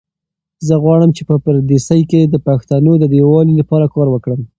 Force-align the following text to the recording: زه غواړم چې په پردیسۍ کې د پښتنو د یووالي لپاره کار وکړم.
زه 0.67 0.73
غواړم 0.83 1.09
چې 1.17 1.21
په 1.29 1.35
پردیسۍ 1.43 2.01
کې 2.11 2.21
د 2.27 2.35
پښتنو 2.47 2.91
د 2.99 3.03
یووالي 3.19 3.53
لپاره 3.61 3.85
کار 3.95 4.07
وکړم. 4.11 4.41